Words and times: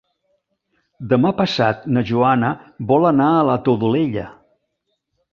Demà 1.09 1.31
passat 1.41 1.83
na 1.97 2.01
Joana 2.11 2.49
vol 2.93 3.05
anar 3.11 3.27
a 3.35 3.43
la 3.49 3.57
Todolella. 3.69 4.25